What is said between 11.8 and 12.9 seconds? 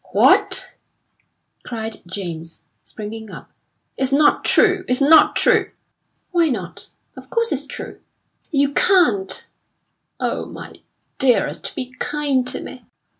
kind to me!"